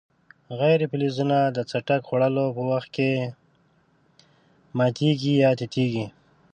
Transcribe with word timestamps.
غیر 0.59 0.79
فلزونه 0.91 1.37
د 1.55 1.57
څټک 1.69 2.01
خوړلو 2.07 2.45
په 2.55 2.61
وخت 2.71 2.89
کې 2.95 3.11
ماتیږي 4.77 5.33
یا 5.43 5.51
تیتیږي. 5.59 6.05